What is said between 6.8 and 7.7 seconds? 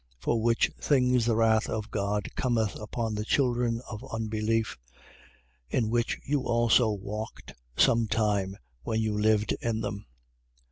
walked